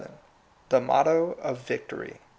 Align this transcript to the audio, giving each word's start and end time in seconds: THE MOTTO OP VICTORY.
THE 0.69 0.81
MOTTO 0.81 1.37
OP 1.43 1.57
VICTORY. 1.57 2.21